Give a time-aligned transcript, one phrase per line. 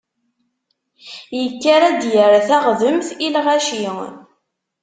[1.39, 3.85] Yekker ad d-yerr taɣdemt i lɣaci.